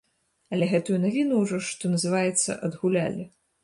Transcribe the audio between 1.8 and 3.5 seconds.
называецца, адгулялі.